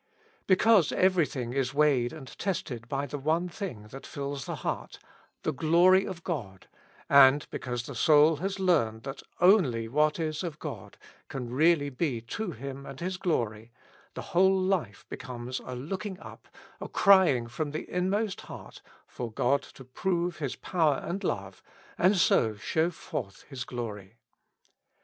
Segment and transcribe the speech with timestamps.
[0.47, 4.97] Because every thing is weighed and tested by the one thing that fills the heart—
[5.43, 6.67] the glory of God,
[7.07, 10.97] and because the soul has learned that only what is of God
[11.29, 13.71] can really be to Him and His glory,
[14.15, 16.47] the whole life becomes a look ing up,
[16.79, 21.61] a crying from the inmost heart, for God to prove His power and love,
[21.95, 24.15] and so show forth His glory.